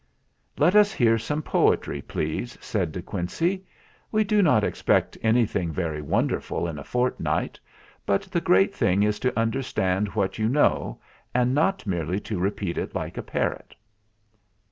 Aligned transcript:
"Let 0.57 0.75
us 0.75 0.91
hear 0.91 1.19
some 1.19 1.43
poetry, 1.43 2.01
please," 2.01 2.57
said 2.59 2.91
De 2.91 3.03
Quincey. 3.03 3.67
"We 4.11 4.23
do 4.23 4.41
not 4.41 4.63
expect 4.63 5.15
anything 5.21 5.71
very 5.71 6.01
wonderful 6.01 6.67
in 6.67 6.79
a 6.79 6.83
fortnight; 6.83 7.59
but 8.03 8.23
the 8.23 8.41
great 8.41 8.73
thing 8.73 9.03
is 9.03 9.19
to 9.19 9.39
understand 9.39 10.07
what 10.15 10.39
you 10.39 10.49
know, 10.49 10.99
and 11.35 11.53
not 11.53 11.85
merely 11.85 12.19
to 12.21 12.39
repeat 12.39 12.79
it 12.79 12.95
like 12.95 13.15
a 13.15 13.21
parrot." 13.21 13.75